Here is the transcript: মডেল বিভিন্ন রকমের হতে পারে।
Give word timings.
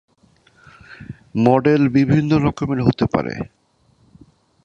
মডেল 1.37 1.81
বিভিন্ন 1.89 2.31
রকমের 2.37 2.79
হতে 2.83 3.05
পারে। 3.05 3.33